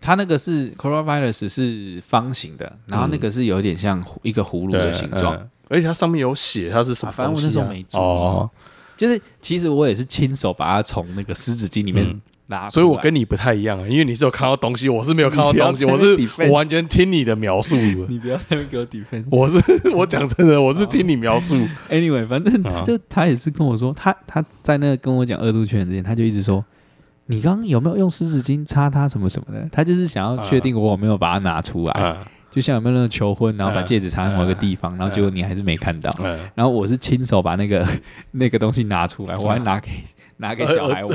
[0.00, 5.36] 它那个是 coronavirus 是方形的，然后那个是有点像一个葫芦的形状，
[5.68, 7.14] 而且它上面有写它是什么、啊啊。
[7.14, 8.50] 反正我那时候没注意，哦、
[8.96, 12.20] 就是其实我也是亲手把它从那个湿纸巾里面
[12.68, 17.76] 所以我跟你不太一样啊，因为你是有看到东西，我是没有看到东西，我是我完全听你的描述。
[17.76, 21.56] 你不要在那边给我 defense，我是我讲真的，我是听你描述。
[21.90, 26.64] Anyway，反正就他也是跟我说，他他在那个跟我讲二度确认之前，他就一直说。
[27.26, 29.68] 你刚刚有没有用湿纸巾擦它什么什么的？
[29.70, 36.10] 他就是想要确定我有没有把它拿出来，啊、就像有没有那种求婚，然后把戒指插在某一个地方，啊、然后结果你还是没看到。
[36.22, 37.86] 啊、然后我是亲手把那个
[38.32, 39.90] 那个东西拿出来，我还拿给
[40.38, 41.12] 拿给小孩玩，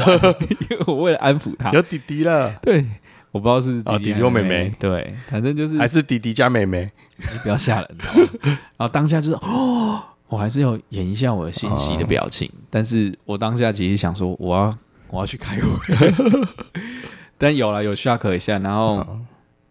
[0.70, 1.72] 因为我为了安抚他。
[1.72, 2.86] 有弟弟了，对，
[3.32, 7.96] 我不知道是弟弟或妹妹，对，反正就是还是弟弟加妹妹，你不要吓人。
[8.44, 14.78] 然后当下就是哦，我还是要演一下我的欣喜的表情，但是我当下其实想说我要。
[15.12, 16.14] 我要去开会，
[17.38, 19.20] 但有了有 shock 一下，然后，好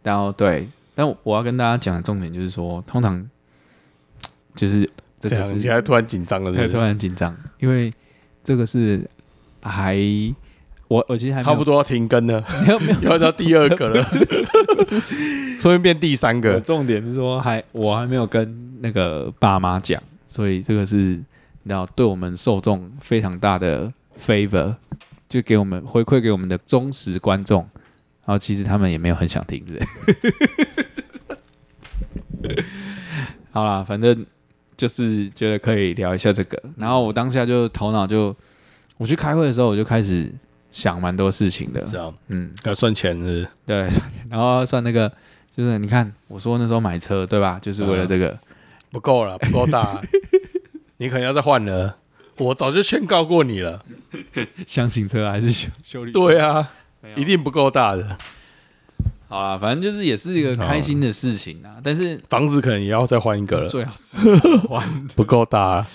[0.03, 3.28] 然后对，但我要跟大家讲的重点就是说，通常
[4.54, 6.68] 就是这个是现在突然紧张了是不是？
[6.68, 7.92] 对，突然紧张，因为
[8.42, 9.09] 这个是
[9.62, 9.98] 还
[10.88, 16.61] 我我其实还差不多要停更了， 没有没有 要到第二个了，说不定变第三个。
[16.61, 24.74] 重点是说还我还没有跟那个爸妈讲，所以这个是你知道对我们受众非常大的 favor。
[25.26, 27.66] 就给我们回馈给我们的忠实观众，
[28.26, 29.84] 然后其实他们也没有很想听，对不
[32.48, 32.64] 对？
[33.52, 34.24] 好啦，反正
[34.76, 36.62] 就是觉得可以聊一下这个。
[36.76, 38.34] 然后我当下就头脑就，
[38.96, 40.30] 我去开会的时候，我就开始
[40.72, 41.80] 想蛮多事情的。
[41.82, 43.48] 知道，嗯，要算钱是是？
[43.66, 43.88] 对，
[44.28, 45.10] 然后算那个，
[45.54, 47.58] 就是你看，我说那时候买车，对吧？
[47.62, 48.38] 就是为了这个，嗯、
[48.90, 50.00] 不够了，不够大，
[50.98, 51.98] 你可能要再换了。
[52.38, 53.84] 我早就劝告过你了，
[54.66, 56.18] 厢型车还是休休旅车？
[56.18, 56.66] 对啊，有
[57.17, 58.17] 一定不够大的。
[59.29, 61.77] 好啦，反正就是也是一个开心的事情啊。
[61.83, 64.17] 但是房子可能也要再换一个了，最好是
[64.69, 65.88] 换不够大啊。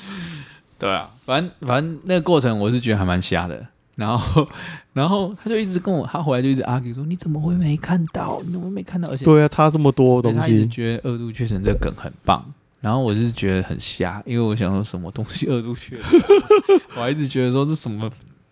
[0.78, 3.66] 对啊，反正反正那个过程我是觉得还蛮瞎的。
[3.96, 4.48] 然后
[4.94, 8.42] 然后他就一直跟我，他回来就一直 argue 说：“你怎么会没看到？
[8.46, 12.44] 你怎么没看到？”而且对啊，差这么多东西，他一直觉得二度确诊这个梗很棒。
[12.80, 16.04] 然后我就是觉得很瞎，因为我想说什么东西二度确诊，
[16.96, 18.10] 我还一直觉得说这什么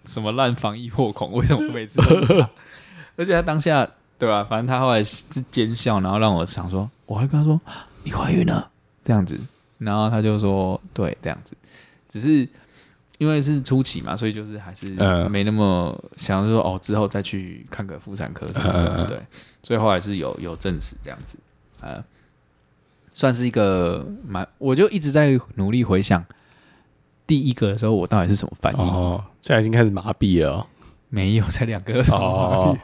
[0.07, 2.49] 什么烂防疫破口，为什么每次都是他？
[3.17, 4.43] 而且他当下对吧？
[4.43, 7.59] 反正他后来是奸笑，然后让我想说，我还跟他说
[8.03, 8.69] 你怀孕了
[9.03, 9.39] 这样子，
[9.77, 11.55] 然后他就说对这样子，
[12.07, 12.47] 只是
[13.17, 14.89] 因为是初期嘛，所以就是还是
[15.29, 19.19] 没那么想说哦，之后再去看个妇产科什么的，对，
[19.61, 21.37] 所以后来是有有证实这样子，
[21.81, 22.03] 呃。
[23.13, 26.23] 算是一个蛮，我就一直在努力回想
[27.27, 28.79] 第一个的时候，我到底是什么反应？
[28.79, 30.67] 哦，现在已经开始麻痹了，哦，
[31.09, 32.75] 没有，才两个月哦，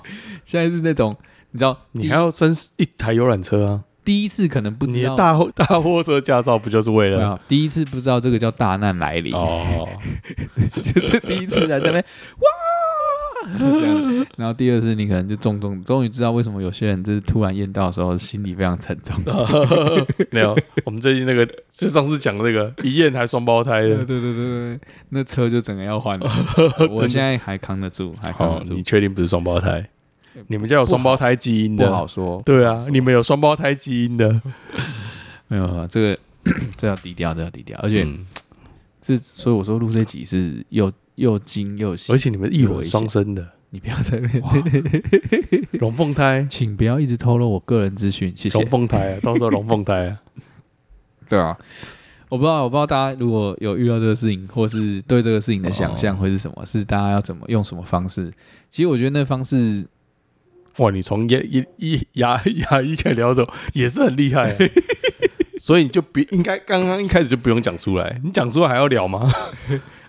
[0.44, 1.16] 现在是那种，
[1.52, 3.84] 你知道，你还要升一台游览车啊？
[4.06, 7.40] 第一次可能不知道，大货 大货车驾照不就是为了？
[7.48, 9.88] 第一次不知道这个叫大难来临哦，
[10.84, 12.53] 就是第一次在那边哇。
[13.58, 19.16] 这样，然后第二次你可能就重重，终于知道为什么有些人就是突然验到的时候心里非常沉重。
[20.32, 24.80] 没有，我们最近那个就上次讲那个一验还双胞胎的， 对对对对，
[25.10, 26.30] 那车就整个要换了。
[26.90, 28.74] 我现在还扛得住，还扛得住。
[28.74, 29.88] 你确定不是双胞胎？
[30.48, 31.86] 你们家有双胞胎基因的？
[31.88, 32.42] 不好说。
[32.46, 34.42] 对啊，你们有双胞胎基因的？
[35.48, 36.18] 没有，这个
[36.76, 37.80] 这要低调，这要低调。
[37.84, 38.08] 而且
[39.00, 40.92] 这所以我说录这集是又。
[41.16, 44.44] 又惊又喜，而且你们异卵双生的，你不要在那边。
[45.74, 48.60] 龙凤胎，请不要一直透露我个人资讯，谢谢。
[48.60, 50.22] 龙凤胎啊，到时候龙凤胎啊，
[51.30, 51.58] 对啊，
[52.30, 58.32] 我不知道，我不知道大家如果有遇到这个事情，或是对这个事情的想象会是什么，是大家要怎么用什么方式？
[58.70, 59.86] 其实我觉得那方式，
[60.80, 64.58] 哇，你从牙医医牙牙医开始聊走，也是很厉害，
[65.60, 69.32] 所以你就别应该刚刚一开始就不用讲出来，你讲出来还要聊吗？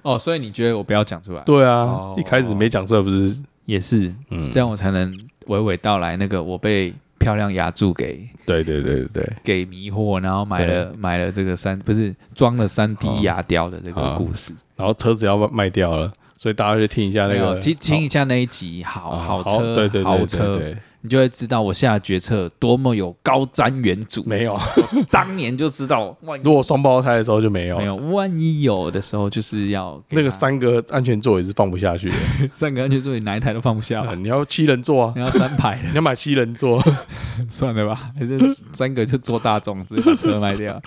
[0.05, 1.43] 哦，所以你觉得我不要讲出来？
[1.45, 3.43] 对啊，哦、一开始没讲出来不是？
[3.65, 5.11] 也是，嗯，这样我才能
[5.47, 9.33] 娓娓道来那个我被漂亮牙柱给对对对对对。
[9.43, 20.61] 给迷惑，然后买了买了这个三不是装了三 D 牙雕的这个故事，然后车子要卖掉了，所以大家就听一下那个听听一下那一集好好车，对对对好车。
[21.05, 24.23] 你就会知道我下的决策多么有高瞻远瞩。
[24.25, 24.59] 没有，
[25.13, 27.77] 当年就知道，如果双胞胎的时候就没有。
[27.77, 32.17] 没有，万一有的时候就是要那个三个安全座椅是放不下去的，
[32.55, 34.03] 三个安全座椅哪一台都放不下。
[34.15, 36.83] 你要七人座啊，你要三排，你要买七人座，
[37.51, 38.39] 算了吧，还是
[38.73, 40.81] 三个就坐大众，直接把车卖掉，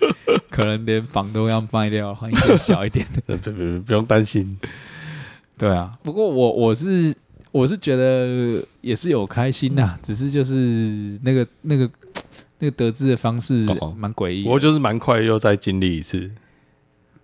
[0.49, 3.37] 可能连房都要卖掉，换一个小一点的。
[3.37, 4.57] 不不不用担心。
[5.59, 7.13] 对啊，不过我我是。
[7.57, 11.89] 我是觉得也是有开心呐，只是就是那个那个
[12.59, 13.53] 那个得知的方式
[13.95, 14.47] 蛮诡异。
[14.47, 16.29] 我就是蛮快又再经历一次，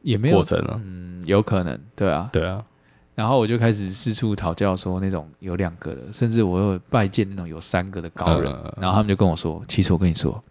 [0.01, 0.81] 也没有过程了。
[0.83, 2.65] 嗯，有可能，对啊，对啊。
[3.13, 10.43] 然后我就开始四处讨教，说那种有两个的，甚至我有拜见那种有三个的高人，嗯、然后他们就跟我说，其实我跟你说，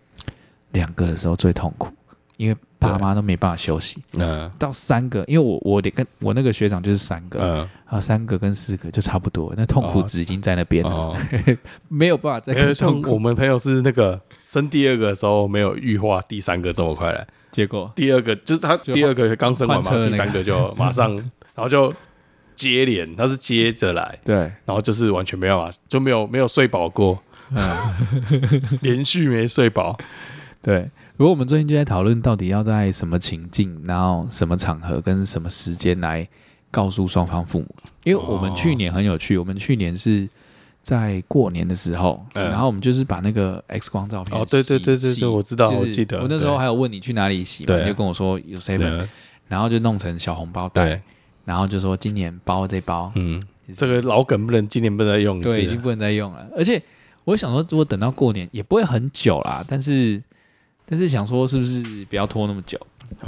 [0.71, 1.89] 两个的时候最痛苦，
[2.43, 4.03] 因为爸妈都没办法休息。
[4.15, 10.83] 嗯，到三个，因为我我得跟我那个学长就是三个，嗯，啊三个跟四个就差不多，那痛苦值已经在那边。
[10.85, 11.17] 了，哦、
[11.89, 13.03] 没有办法再更痛苦。
[13.03, 17.91] 像我们朋友是那个生第二个的时候没有预化第三个这么快来，结果？
[17.95, 21.25] 第二个就是他第二个刚生完嘛，那个、第三个就 马上，然
[21.57, 21.95] 后就。
[22.55, 27.59] 接连，他是接着来，对，然后就是完全没有啊，就没有没有睡饱过，嗯，
[28.83, 29.99] 连续没睡饱，
[30.61, 30.89] 对。
[31.23, 36.29] 如果我们最近就在讨论，到底要在什么情境，然后什么场合跟什么时间来
[36.69, 37.69] 告诉双方父母？
[38.03, 40.29] 因为我们去年很有趣，我们去年是
[40.81, 49.07] 在过年的时候，嗯、然后我们就是把那个 X 光照片，哦，对对对对对，我知道，就是、我记得，我那时候还有问你去哪里洗嘛，你就跟我说有 seven，
[49.47, 51.01] 然后就弄成小红包袋。
[51.45, 53.41] 然后就说今年包这包，嗯，
[53.77, 56.45] 这个老梗不能今年不能再用，对，已经不能再用了。
[56.57, 56.83] 而且
[57.23, 60.21] 我想说，如果等到过年也不会很久啦，但是
[60.93, 62.79] 但是想说是不是不要拖那么久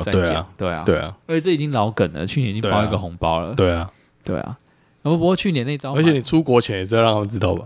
[0.02, 0.20] 再讲？
[0.22, 1.16] 对啊，对啊，对啊。
[1.26, 3.90] 而且这已经老梗了，去年已经包一个红包了，对啊，
[4.22, 4.58] 对啊。
[5.00, 7.64] 不过去年那招，而且你出国前也是要让他们知道吧？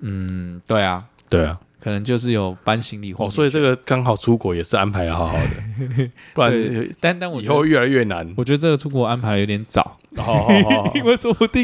[0.00, 1.60] 嗯，对啊，对啊。
[1.78, 8.26] 可能就是有搬行李哦，所以这个刚好出国也是安排好好的， 不然但但我以后越来越难。
[8.38, 9.98] 我觉得这个出国安排有点早，
[10.96, 11.62] 因为说不定，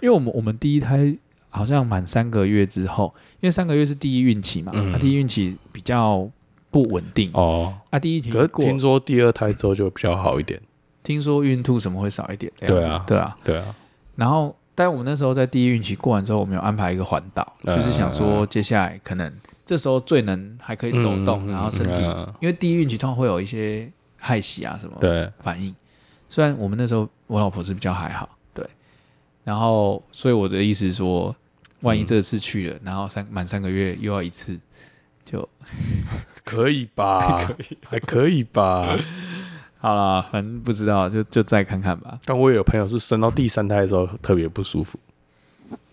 [0.00, 1.16] 因为我们我们第一胎
[1.48, 6.30] 好像满三个月之后，因为三个月是第一孕期嘛，啊，第一孕期比较
[6.74, 7.30] 不稳定。
[7.34, 10.60] 哦，啊，第一听说第二胎之后就比较好一点，
[11.04, 13.72] 听说孕吐什么会少一点，对啊，对啊，对啊，
[14.16, 19.32] 然后但我们那时候在第一孕期过完之后，我们有安排一个环岛，就是想说接下来可能。
[19.66, 25.26] 这时候最能还可以走动，嗯、然后身体，嗯、因为第一孕期通常会有一些害喜啊什么对。
[25.38, 25.70] 反应。
[25.70, 25.76] 对
[26.28, 28.62] 虽然我们那时候我老婆是比较还好，对。
[29.42, 31.34] 然后，所以我的意思是说，
[31.80, 34.60] 万一这次去了，嗯、然后三满三个月又要一次，
[35.24, 35.48] 就
[36.44, 37.38] 可以吧？
[37.40, 38.96] 还可以，还可以吧？
[39.78, 42.18] 好了，反正不知道，就就再看看吧。
[42.24, 44.98] 但我也有朋友是生到第三胎的时候特别不舒服。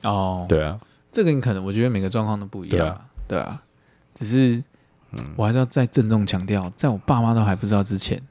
[0.03, 0.79] 哦，对啊，
[1.11, 2.97] 这个你可能我觉得每个状况都不一样。
[3.27, 3.61] 对啊，
[4.13, 4.63] 只是，
[5.35, 8.21] 我还是要再郑重强调，在我爸妈都还不知道之前，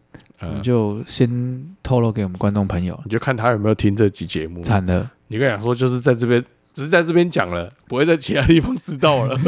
[0.40, 4.62] 嗯、你就先透露给我们观众朋友，你就看他有没有听这集节目。
[4.62, 9.38] 惨了，你跟他讲说，就是在这边，只是在这边讲了，不会在其他地方知道了。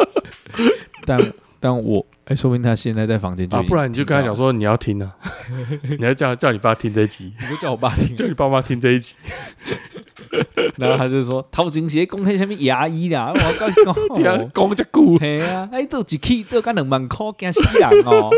[1.04, 1.18] 但
[1.60, 5.14] 但我哎、欸，说明他现在在房间啊，不然你就跟他讲说你要听啊，
[5.98, 9.16] 你要叫叫你爸听这一集，你就叫我爸听，叫你爸妈听这一集。
[10.76, 13.32] 然后他就说：“头前是讲些什么牙医啦？
[13.34, 18.30] 我告诉你讲， 讲这句，嘿啊，哎，做一期做干两万块，惊死人哦！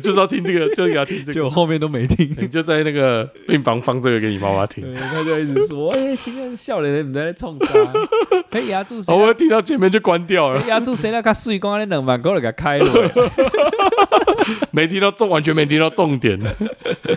[0.00, 4.84] 就是要听这个，就是要听这个，就后面都没听，你就在那个病房放这个给你妈妈听。
[4.94, 7.66] 他就一直说：哎，现在笑脸人你在冲啥？
[8.50, 9.14] 哎，牙柱谁？
[9.14, 10.62] 我听到前面就关掉了。
[10.66, 12.92] 牙柱谁那个水光那两万块给开了？
[14.70, 16.38] 没听到重，完全没听到重点。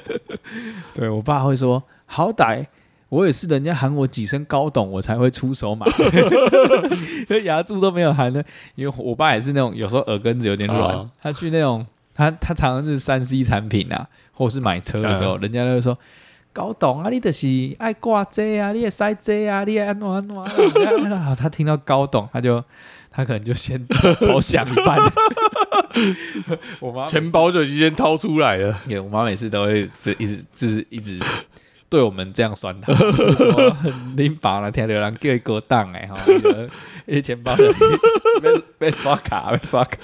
[0.94, 2.66] 对我爸会说：好歹。”
[3.10, 5.84] 我也是，人家喊我几声高董，我才会出手买。
[7.44, 8.46] 牙柱都没有喊的，
[8.76, 11.84] 因为我爸也是那种有时候耳根子有点软，哦、他去那种
[12.20, 15.98] 他他常常是三 C 产品啊，或是买车的时候，嗯、人家都会说
[16.52, 17.48] 高董啊，你就是
[17.80, 21.34] 爱挂这啊，你也塞这啊，你也安怎安怎啊。
[21.34, 22.62] 他听到高董，他就
[23.10, 25.00] 他可能就先投降一半。
[26.82, 28.78] 我妈钱包就已经先掏出来了。
[28.86, 31.18] 对，我妈每次都会这一直就是一直。
[31.88, 33.78] 对我们这样酸他，说
[34.18, 36.16] 拎包了，听到人叫一个档哎哈，
[37.08, 39.98] 一钱包被被刷卡，被刷卡。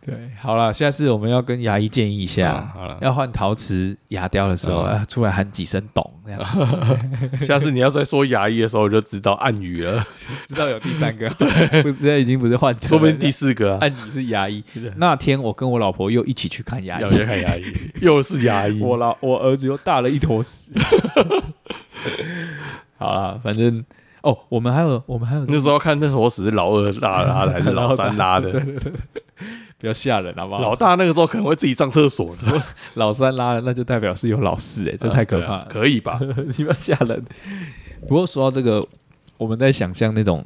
[0.00, 6.40] 对，好了，下次我们要跟牙医建议一下，好了，要换陶瓷牙雕的时候，啊出来喊几声“懂”这样。
[7.44, 10.02] 下次你要再说牙医的时候，我就知道暗语了，
[10.48, 14.64] 知道有第三个， 对，不是现在已经不是换，说不定第四个暗语是牙医。
[14.96, 17.62] 那天我跟我老婆又一起去看牙医，要去看牙医，
[18.00, 18.80] 又是牙医。
[18.80, 20.72] 我老我儿子又大了一坨屎。
[22.96, 23.84] 好了，反正。
[24.24, 28.50] 哦，我们还有，我们还有，那时候看那坨屎是老二拉拉的还是 老三拉的？
[29.78, 30.62] 不要吓人，好不好？
[30.62, 32.34] 老大那个时候可能会自己上厕所，
[32.94, 35.66] 老三拉的那就代表是有老四，哎，这太可怕了。
[35.68, 36.18] 可以吧？
[36.22, 37.22] 你不要吓人。
[38.08, 38.86] 不过说到这个，
[39.36, 40.42] 我们在想象那种，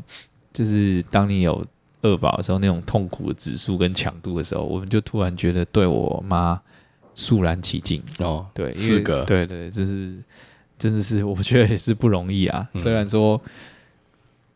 [0.53, 1.65] 就是当你有
[2.03, 6.61] 二宝的时候，那种痛苦的指数跟强度的时候，我们就突然觉得对我妈
[7.15, 8.45] 肃然起敬哦。
[8.53, 10.17] 对，四个，对对，这是。
[10.79, 12.69] 真的是，我觉得也是不容易啊。
[12.75, 13.41] 虽然说，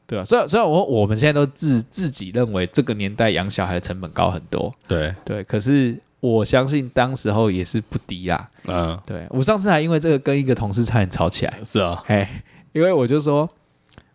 [0.07, 8.49] 对啊，虽然虽然我我们现在都自自己认为这个年代养小孩的成本高很多，对对，可是我相信当时候也是不低啦。
[8.67, 11.59] 嗯，对，我上次还因为这个跟一个同事差点吵起来。
[11.65, 12.27] 是啊，嘿，
[12.73, 13.49] 因为我就说，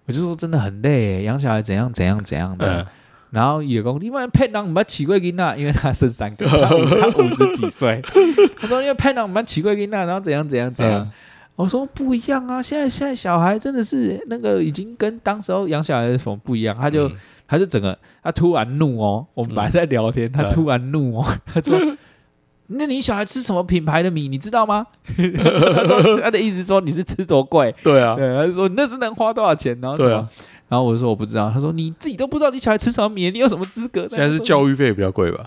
[0.05, 2.83] 我就说真的很累，养小孩怎样怎样怎样的。
[2.83, 2.85] 嗯、
[3.31, 6.73] 然后也讲你们骗人，唔要起贵囡呐，因为他生三个，他
[7.17, 7.99] 五十几岁。
[8.57, 11.01] 他说因为骗人，唔要起贵囡呐，然后怎样怎样怎样。
[11.01, 11.11] 嗯、
[11.57, 17.09] 我说不一样啊，现在现在小孩真的是那个已经跟当时候养小孩的什么不一样，他就。
[17.09, 17.15] 嗯
[17.49, 21.79] 他就整个，他突然怒哦，我们本来在聊天，嗯、他突然怒哦，嗯、他说：
[22.67, 24.85] “那你小孩吃什么品牌的米，你知道吗？”
[25.15, 27.73] 他说他的意思说你是吃多贵？
[27.81, 29.79] 对啊，对，他就说那是能花多少钱？
[29.79, 30.13] 然后什么？
[30.17, 30.29] 啊、
[30.67, 31.49] 然后我就说我不知道。
[31.49, 34.05] 他说你自己都不知道你小孩吃什么米，你有什么资格？
[34.09, 35.45] 现在是教育费比较贵吧？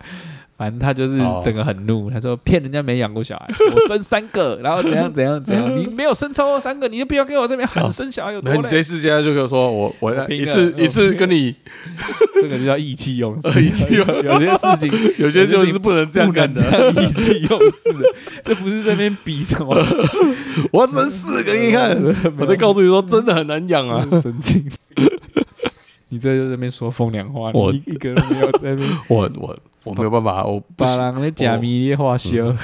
[0.60, 8.58] 反正他就是整个很怒，他说骗人家没养过小孩， 我生三个，然后怎样怎样怎样， 你没有生超过三个，你就不要跟我这边喊生小孩有多累。
[8.60, 11.54] 你这次现在就跟我说我我一次一次跟你，
[12.42, 13.62] 这个就叫意气用事。
[13.62, 16.60] 意气用事，有些事情有些就是不能这样干的，
[16.92, 17.90] 意气用事，
[18.44, 19.74] 这不是在那边比什么？
[20.72, 21.98] 我要生四个给你看，
[22.36, 24.70] 我在告诉你说真的很难养啊，神经。
[26.10, 29.58] 你在这边说风凉话，我一个人没有在那边，我我。
[29.84, 32.54] 我没有办法，我把人的假米的话修。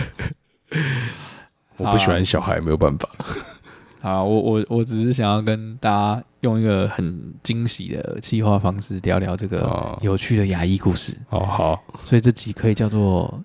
[1.78, 3.08] 我不喜欢小孩，没有办法。
[4.00, 11.16] 好，我我我只是想要跟大家用一个很惊喜的企划方式聊聊这个有趣的牙医故事。
[11.30, 13.42] 哦，好，所以这集可以叫做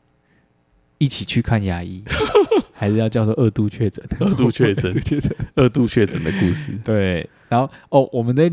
[0.98, 2.04] 一起去看牙医，
[2.74, 4.06] 还是要叫做二度确诊？
[4.20, 6.74] 二度确诊，确诊，二度确诊的故事。
[6.84, 8.50] 对，然后哦，我们在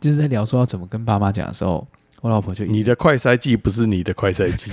[0.00, 1.86] 就是在聊说要怎么跟爸妈讲的时候。
[2.22, 4.70] 我老婆就你的快筛剂不是你的快筛剂，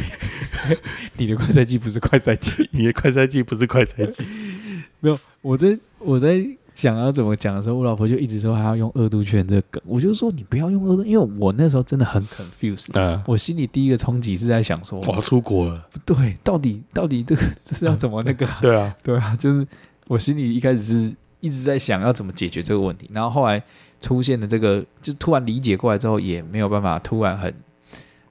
[1.18, 4.24] 你的快筛剂不是快筛剂， 你的快筛剂不是快筛剂。
[5.02, 6.45] 没有，我在我在
[6.76, 12.89] 想要怎么讲的时候，我老婆就一直说还要用二度圈这个梗，我就说你不要用二度，因为我那时候真的很 confused。
[12.93, 18.47] 嗯，我心里第一个冲击是在想说，我要出国了，对，到底到底这个这是要怎么那个？
[18.62, 19.66] 对啊，对啊，就是
[20.06, 23.64] 我心里一开始是一直在想要怎么解决这个问题，然后后来。
[24.00, 27.54] 出现的这个，就突然理解过来之后，也没有办法突然很、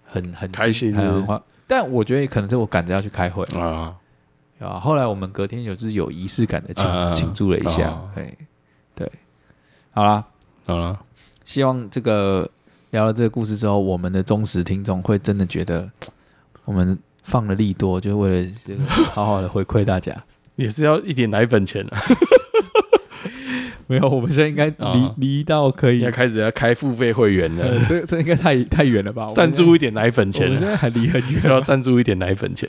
[0.04, 1.40] 很、很开心很很。
[1.66, 3.94] 但我觉得可能是我赶着要去开会啊，
[4.58, 4.80] 啊。
[4.80, 8.38] 后来我们隔天有就是有仪式感的庆庆祝了一下，对
[8.94, 9.12] 对。
[9.90, 10.24] 好啦，
[10.64, 10.98] 好了，
[11.44, 12.48] 希望这个
[12.90, 15.90] 聊了这个故事之后，我们的忠实听众会真的觉得
[16.64, 18.52] 我们放了力多，就是为了
[19.10, 20.16] 好好的回馈大家，
[20.56, 22.00] 也是要一点奶粉钱啊。
[23.88, 27.66] 没有，我们现在应该离离到可以，要开始要开付费会员了。
[27.88, 29.26] 这这应该太太远了吧？
[29.34, 32.68] 赞助一点奶粉钱，我们现在还离很远，要赞助一点奶粉钱。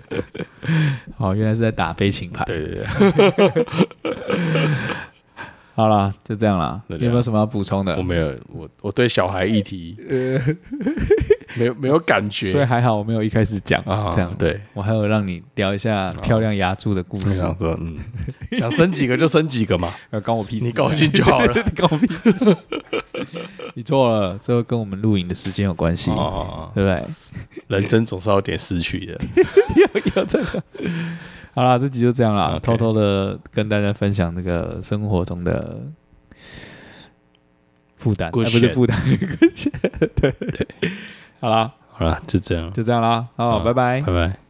[1.17, 2.45] 好， 原来是在打悲情牌。
[2.45, 3.65] 对对对。
[5.75, 6.81] 好了，就这样了。
[6.87, 7.95] 有没有什么要补充的？
[7.97, 9.97] 我没有，我我对小孩议题。
[11.55, 14.33] 没有没有感觉，所以还好我没有一开始讲啊，这样。
[14.37, 17.31] 对，我还有让你聊一下漂亮牙柱的故事。
[17.31, 17.97] 想说，嗯，
[18.51, 22.33] 想生几个就生几个嘛， 要关我屁事，你高兴就好了， 关我屁事。
[23.75, 26.11] 你错了，这跟我们录影的时间有关系，
[26.73, 27.03] 对不对？
[27.67, 29.19] 人生总是要有点失去的，
[29.75, 30.63] 有有这个。
[31.53, 35.81] 好啦，这集就这样了，偷偷的跟大家分享那个生活中的
[37.97, 38.97] 负担，不是负担，
[40.15, 40.31] 对。
[40.31, 40.67] 对。
[41.39, 44.48] 好啦，好啦，就这样，就这样啦，好，拜拜，拜拜。